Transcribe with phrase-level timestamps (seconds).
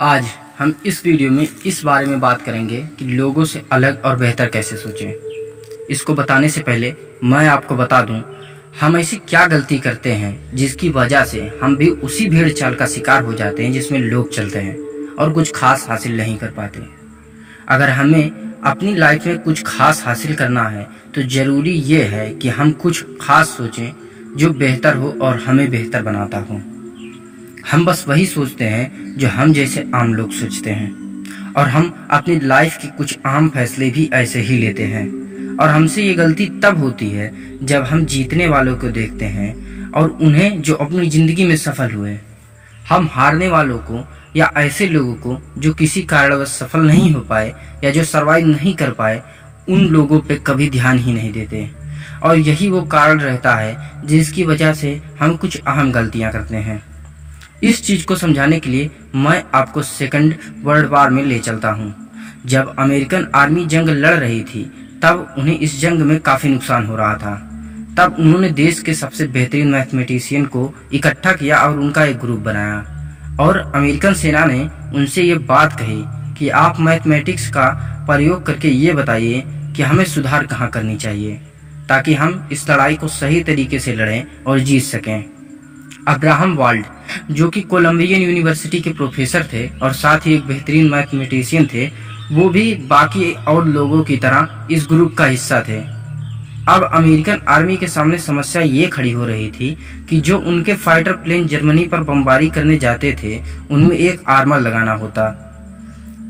[0.00, 0.26] आज
[0.58, 4.46] हम इस वीडियो में इस बारे में बात करेंगे कि लोगों से अलग और बेहतर
[4.46, 6.92] कैसे सोचें। इसको बताने से पहले
[7.24, 8.22] मैं आपको बता दूँ,
[8.80, 12.86] हम ऐसी क्या गलती करते हैं जिसकी वजह से हम भी उसी भीड़ चाल का
[12.86, 16.86] शिकार हो जाते हैं जिसमें लोग चलते हैं और कुछ खास हासिल नहीं कर पाते।
[17.68, 18.30] अगर हमें
[18.64, 23.04] अपनी लाइफ में कुछ खास हासिल करना है तो ज़रूरी ये है कि हम कुछ
[23.20, 23.92] खास सोचें
[24.36, 26.60] जो बेहतर हो और हमें बेहतर बनाता हो।
[27.72, 30.90] हम बस वही सोचते हैं जो हम जैसे आम लोग सोचते हैं।
[31.52, 36.02] और हम अपनी लाइफ के कुछ आम फैसले भी ऐसे ही लेते हैं। और हमसे
[36.02, 40.74] ये गलती तब होती है जब हम जीतने वालों को देखते हैं और उन्हें जो
[40.74, 42.18] अपनी ज़िंदगी में सफल हुए।
[42.88, 47.54] हम हारने वालों को या ऐसे लोगों को जो किसी कारणवश सफल नहीं हो पाए
[47.84, 49.22] या जो सर्वाइव नहीं कर पाए,
[49.68, 51.70] उन लोगों पे कभी ध्यान ही नहीं देते।
[52.22, 56.89] और यही वो कारण रहता है जिसकी वजह से हम कुछ अहम गलतियाँ करते हैं।
[57.62, 61.94] इस चीज़ को समझाने के लिए मैं आपको सेकंड वर्ल्ड वार में ले चलता हूँ।
[62.46, 64.62] जब अमेरिकन आर्मी जंग लड़ रही थी,
[65.02, 67.34] तब उन्हें इस जंग में काफ़ी नुकसान हो रहा था।
[67.98, 73.36] तब उन्होंने देश के सबसे बेहतरीन मैथमेटिशियन को इकट्ठा किया और उनका एक ग्रुप बनाया।
[73.40, 76.02] और अमेरिकन सेना ने उनसे ये बात कही
[76.38, 77.68] कि आप मैथमेटिक्स का
[78.06, 79.42] प्रयोग करके ये बताइए
[79.76, 81.40] कि हमें सुधार कहाँ करनी चाहिए,
[81.88, 85.24] ताकि हम इस लड़ाई को सही तरीके से लड़ें और जीत सकें।
[86.08, 86.84] अब्राहम वाल्ड,
[87.30, 91.86] जो कि कोलंबियन यूनिवर्सिटी के प्रोफेसर थे और साथ ही एक बेहतरीन मैथमेटिशियन थे,
[92.32, 95.78] वो भी बाकी और लोगों की तरह इस ग्रुप का हिस्सा थे।
[96.68, 99.76] अब अमेरिकन आर्मी के सामने समस्या ये खड़ी हो रही थी
[100.10, 103.40] कि जो उनके फाइटर प्लेन जर्मनी पर बमबारी करने जाते थे,
[103.70, 105.30] उनमें एक आर्मर लगाना होता,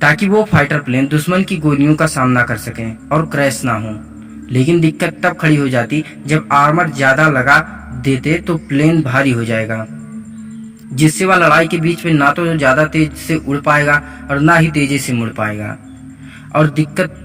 [0.00, 3.98] ताकि वो फाइटर प्लेन दुश्मन की गोलियों का सामना कर सकें और क्रैश ना हो।
[4.50, 7.58] लेकिन दिक्कत तब खड़ी हो जाती जब आर्मर ज़्यादा लगा
[8.04, 9.86] देते तो प्लेन भारी हो जाएगा।
[10.92, 14.56] जिससे वह लड़ाई के बीच में ना तो ज़्यादा तेज से उड़ पाएगा और ना
[14.56, 15.76] ही तेज़ी से मुड़ पाएगा।
[16.56, 17.16] और दिक्कत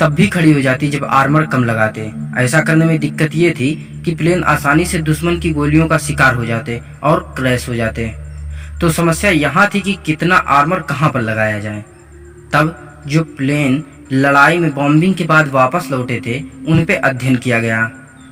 [0.00, 3.74] तब भी खड़ी हो जाती जब आर्मर कम लगाते। ऐसा करने में दिक्कत ये थी
[4.04, 8.12] कि प्लेन आसानी से दुश्मन की गोलियों का शिकार हो जाते और क्रैश हो जाते।
[8.80, 11.84] तो समस्या यहाँ थी कि कितना आर्मर कहाँ पर लगाया जाए।
[12.52, 13.82] तब जो प्लेन
[14.12, 17.90] लड़ाई में बॉम्बिंग के बाद वापस लौटे थे, उन पे अध्ययन किया गया।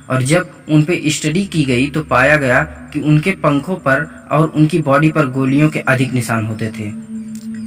[0.09, 2.61] और जब उन पे स्टडी की गई तो पाया गया
[2.93, 6.85] कि उनके पंखों पर और उनकी बॉडी पर गोलियों के अधिक निशान होते थे।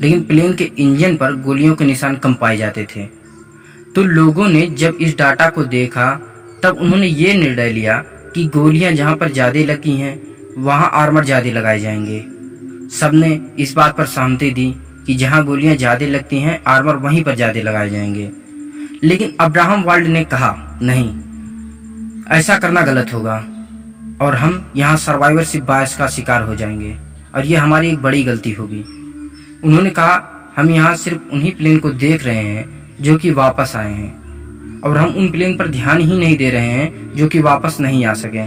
[0.01, 3.05] लेकिन प्लेन के इंजन पर गोलियों के निशान कम पाए जाते थे।
[3.95, 6.13] तो लोगों ने जब इस डाटा को देखा,
[6.63, 7.97] तब उन्होंने ये निर्णय लिया
[8.35, 10.21] कि गोलियाँ जहाँ पर ज़्यादा लगी हैं,
[10.59, 12.25] वहाँ आर्मर ज़्यादा लगाए जाएँगे।
[12.97, 14.75] सबने इस बात पर सहमति दी
[15.07, 18.31] कि जहाँ गोलियाँ ज़्यादा लगती हैं, आर्मर वहीं पर ज़्यादा लगाए जाएँगे।
[19.05, 21.09] लेकिन अब्राहम वाल्ड ने कहा, नहीं,
[22.31, 23.37] ऐसा करना गलत होगा
[24.21, 26.97] और हम यहाँ सर्वाइवरशिप बायस का शिकार हो जाएँगे
[27.35, 28.81] और ये हमारी एक बड़ी गलती होगी।
[29.65, 32.69] उन्होंने कहा, हम यहाँ सिर्फ़ उन्हीं प्लेन को देख रहे हैं
[33.01, 36.69] जो कि वापस आए हैं और हम उन प्लेन पर ध्यान ही नहीं दे रहे
[36.69, 38.45] हैं जो कि वापस नहीं आ सके।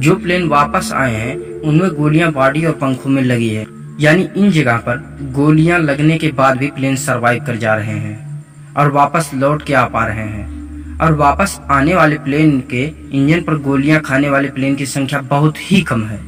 [0.00, 3.64] जो प्लेन वापस आए हैं, उनमें गोलियाँ बॉडी और पंखों में लगी है।
[4.00, 4.96] यानी इन जगह पर
[5.32, 8.44] गोलियाँ लगने के बाद भी प्लेन सरवाइव कर जा रहे हैं
[8.76, 13.42] और वापस लौट के आ पा रहे हैं। और वापस आने वाले प्लेन के इंजन
[13.42, 16.20] पर गोलियाँ खाने वाले प्लेन की संख्या बहुत ही कम है।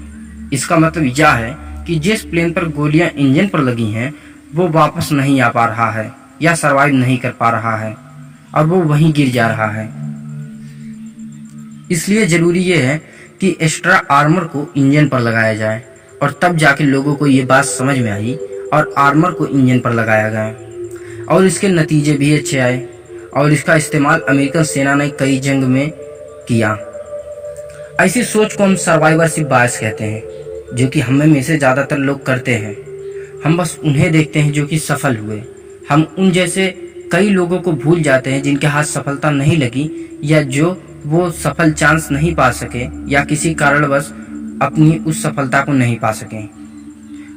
[0.53, 1.57] इसका मतलब यह है
[1.87, 4.15] कि जिस प्लेन पर गोलियाँ इंजन पर लगी हैं,
[4.55, 6.13] वो वापस नहीं आ पा रहा है
[6.43, 7.97] या सरवाइव नहीं कर पा रहा है
[8.55, 9.87] और वो वहीं गिर जा रहा है।
[11.91, 12.97] इसलिए ज़रूरी ये है
[13.41, 15.85] कि एक्स्ट्रा आर्मर को इंजन पर लगाया जाए।
[16.23, 18.35] और तब जाके लोगों को ये बात समझ में आई
[18.73, 22.87] और आर्मर को इंजन पर लगाया गया। और इसके नतीजे भी अच्छे आए
[23.35, 25.91] और इसका इस्तेमाल अमेरिकन सेना ने कई जंग में
[26.49, 26.77] किया।
[28.01, 30.23] ऐसी सोच को हम सर्वाइवरशिप बायस कहते हैं,
[30.75, 32.77] जो कि हमें में से ज़्यादातर लोग करते हैं।
[33.45, 35.43] हम बस उन्हें देखते हैं जो कि सफल हुए।
[35.91, 36.69] हम उन जैसे
[37.13, 39.91] कई लोगों को भूल जाते हैं जिनके हाथ सफलता नहीं लगी
[40.25, 40.71] या जो
[41.07, 44.13] वो सफल चांस नहीं पा सके या किसी कारणवश
[44.63, 46.49] अपनी उस सफलता को नहीं पा सकें।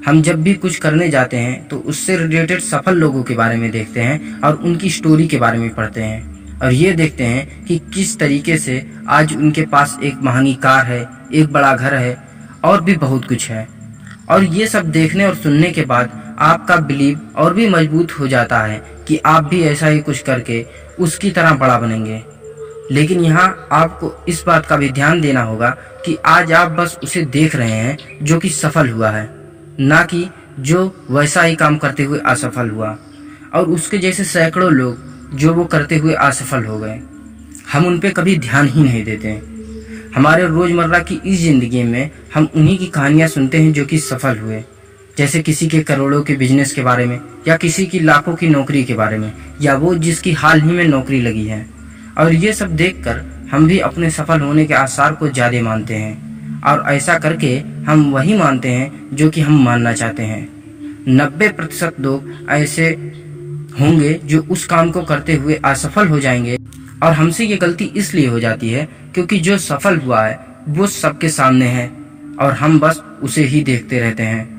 [0.06, 3.70] हम जब भी कुछ करने जाते हैं तो उससे रिलेटेड सफल लोगों के बारे में
[3.72, 7.78] देखते हैं और उनकी स्टोरी के बारे में पढ़ते हैं। और ये देखते हैं कि
[7.94, 12.18] किस तरीके से आज उनके पास एक महँगी कार है, एक बड़ा घर है,
[12.64, 13.68] और भी बहुत कुछ है।
[14.30, 18.60] और ये सब देखने और सुनने के बाद आपका बिलीव और भी मज़बूत हो जाता
[18.60, 20.66] है कि आप भी ऐसा ही कुछ करके
[21.00, 22.24] उसकी तरह बड़ा बनेंगे।
[22.92, 25.76] लेकिन यहाँ आपको इस बात का भी ध्यान देना होगा
[26.06, 29.36] कि आज आप बस उसे देख रहे हैं, जो कि सफल हुआ है,
[29.80, 30.30] ना कि
[30.60, 32.98] जो वैसा ही काम करते हुए असफल हुआ।
[33.54, 34.98] और उसके जैसे सैकड़ों लोग,
[35.38, 37.02] जो वो करते हुए असफल हो गए।
[37.74, 39.42] हम उन पर कभी ध्यान ही नहीं देते।
[40.16, 44.38] हमारे रोज़मर्रा की इस ज़िंदगी में हम उन्हीं की कहानियाँ सुनते हैं, जो कि सफल
[44.38, 44.64] हुए।
[45.18, 48.84] जैसे किसी के करोड़ों के बिज़नेस के बारे में, या किसी की लाखों की नौकरी
[48.84, 51.66] के बारे में, या वो जिसकी हाल ही में नौकरी लगी है।
[52.18, 56.62] और ये सब देखकर हम भी अपने सफल होने के आसार को ज़्यादा मानते हैं,
[56.64, 57.58] और ऐसा करके
[57.88, 60.48] हम वही मानते हैं जो कि हम मानना चाहते हैं।
[61.10, 62.88] नब्बे प्रतिशत लोग ऐसे
[63.80, 66.58] होंगे जो उस काम को करते हुए असफल हो जाएँगे,
[67.04, 70.40] और हमसे ये गलती इसलिए हो जाती है क्योंकि जो सफल हुआ है,
[70.70, 71.92] वो सबके सामने है,
[72.40, 74.54] और हम बस उसे ही देखते रहते हैं।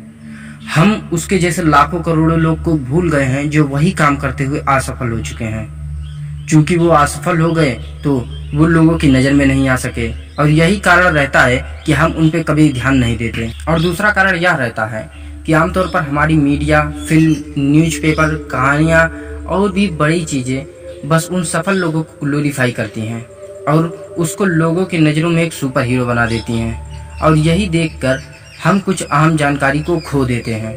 [0.67, 4.61] हम उसके जैसे लाखों करोड़ों लोग को भूल गए हैं जो वही काम करते हुए
[4.69, 7.71] असफल हो चुके हैं। चूँकि वो असफल हो गए
[8.05, 8.19] तो
[8.55, 12.13] वो लोगों की नज़र में नहीं आ सके। और यही कारण रहता है कि हम
[12.13, 15.11] उन पर कभी ध्यान नहीं देते। और दूसरा कारण यह रहता है
[15.47, 19.09] कि आमतौर पर हमारी मीडिया, फ़िल्म, न्यूज़पेपर, कहानियाँ
[19.49, 23.27] और भी बड़ी चीज़ें बस उन सफल लोगों को ग्लोरीफाई करती हैं
[23.69, 23.87] और
[24.19, 28.23] उसको लोगों की नज़रों में एक सुपर हीरो बना देती हैं। और यही देखकर
[28.65, 30.77] हम कुछ अहम जानकारी को खो देते हैं।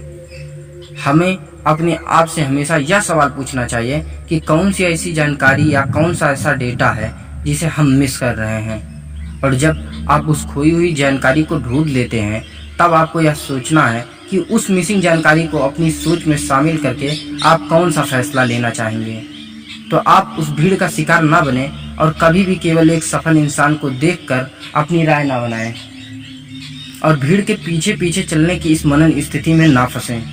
[1.06, 1.38] हमें
[1.68, 6.14] अपने आप से हमेशा यह सवाल पूछना चाहिए कि कौन सी ऐसी जानकारी या कौन
[6.14, 7.14] सा ऐसा डेटा है
[7.46, 9.00] जिसे हम मिस कर रहे हैं।
[9.42, 12.44] और जब आप उस खोई हुई जानकारी को ढूंढ लेते हैं,
[12.80, 17.12] तब आपको यह सोचना है कि उस मिसिंग जानकारी को अपनी सोच में शामिल करके
[17.44, 19.24] आप कौन सा फैसला लेना चाहेंगे।
[19.92, 23.76] तो आप उस भीड़ का शिकार ना बने और कभी भी केवल एक सफल इंसान
[23.76, 25.74] को देखकर अपनी राय ना बनाएँ।
[27.04, 30.24] और भीड़ के पीछे पीछे चलने की इस मनन स्थिति में ना फंसें।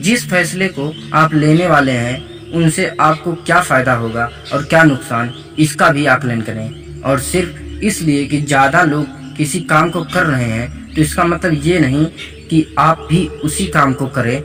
[0.00, 5.32] जिस फैसले को आप लेने वाले हैं उनसे आपको क्या फ़ायदा होगा और क्या नुकसान?
[5.58, 9.06] इसका भी आकलन करें। और सिर्फ़ इसलिए कि ज़्यादा लोग
[9.36, 12.04] किसी काम को कर रहे हैं तो इसका मतलब ये नहीं
[12.48, 14.36] कि आप भी उसी काम को करें।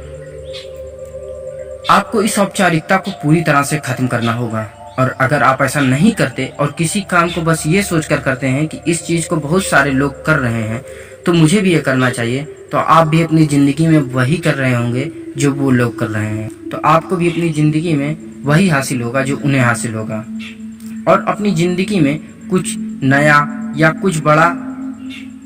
[1.90, 4.64] आपको इस औपचारिकता को पूरी तरह से खत्म करना होगा।
[5.00, 8.68] और अगर आप ऐसा नहीं करते और किसी काम को बस ये सोचकर करते हैं
[8.68, 10.82] कि इस चीज़ को बहुत सारे लोग कर रहे हैं
[11.26, 14.74] तो मुझे भी ये करना चाहिए। तो आप भी अपनी ज़िंदगी में वही कर रहे
[14.74, 15.04] होंगे।
[15.38, 19.22] जो वो लोग कर रहे हैं। तो आपको भी अपनी ज़िंदगी में वही हासिल होगा
[19.22, 20.18] जो उन्हें हासिल होगा।
[21.08, 23.38] और अपनी ज़िंदगी में कुछ नया
[23.78, 24.52] या कुछ बड़ा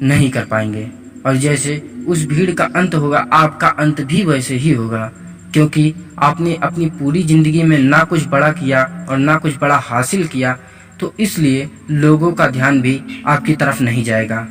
[0.03, 0.87] नहीं कर पाएँगे।
[1.25, 5.11] और जैसे उस भीड़ का अंत होगा, आपका अंत भी वैसे ही होगा।
[5.53, 10.27] क्योंकि आपने अपनी पूरी ज़िंदगी में ना कुछ बड़ा किया और ना कुछ बड़ा हासिल
[10.27, 10.57] किया
[10.99, 14.47] तो इसलिए लोगों का ध्यान भी आपकी तरफ़ नहीं जाएगा।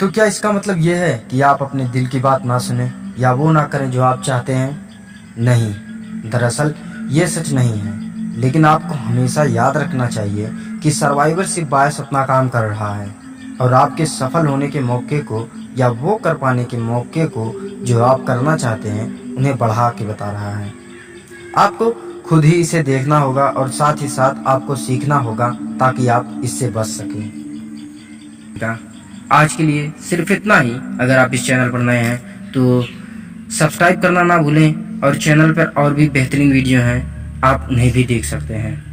[0.00, 3.32] तो क्या इसका मतलब यह है कि आप अपने दिल की बात ना सुने या
[3.32, 4.88] वो ना करें जो आप चाहते हैं?
[5.38, 5.74] नहीं।
[6.30, 6.74] दरअसल
[7.08, 8.08] ये सच नहीं है।
[8.40, 10.50] लेकिन आपको हमेशा याद रखना चाहिए
[10.82, 13.14] कि सर्वाइवर सिर्फ़ बायस अपना काम कर रहा है
[13.60, 17.52] और आपके सफल होने के मौके को या वो कर पाने के मौके को
[17.84, 20.72] जो आप करना चाहते हैं, उन्हें बढ़ा के बता रहा है।
[21.56, 21.90] आपको
[22.26, 26.68] खुद ही इसे देखना होगा और साथ ही साथ आपको सीखना होगा ताकि आप इससे
[26.70, 27.48] बच सकें।
[29.32, 30.70] आज के लिए सिर्फ़ इतना ही।
[31.00, 32.82] अगर आप इस चैनल पर नए हैं तो
[33.52, 38.04] सब्सक्राइब करना ना भूलें और चैनल पर और भी बेहतरीन वीडियो हैं, आप उन्हें भी
[38.04, 38.87] देख सकते हैं।